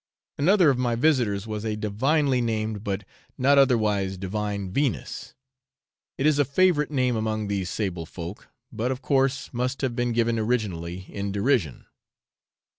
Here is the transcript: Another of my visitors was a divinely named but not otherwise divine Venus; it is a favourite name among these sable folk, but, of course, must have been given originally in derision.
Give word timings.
Another 0.39 0.71
of 0.71 0.79
my 0.79 0.95
visitors 0.95 1.45
was 1.45 1.63
a 1.63 1.75
divinely 1.75 2.41
named 2.41 2.83
but 2.83 3.03
not 3.37 3.59
otherwise 3.59 4.17
divine 4.17 4.71
Venus; 4.71 5.35
it 6.17 6.25
is 6.25 6.39
a 6.39 6.43
favourite 6.43 6.89
name 6.89 7.15
among 7.15 7.47
these 7.49 7.69
sable 7.69 8.07
folk, 8.07 8.47
but, 8.71 8.91
of 8.91 9.03
course, 9.03 9.53
must 9.53 9.81
have 9.83 9.95
been 9.95 10.11
given 10.11 10.39
originally 10.39 11.05
in 11.09 11.31
derision. 11.31 11.85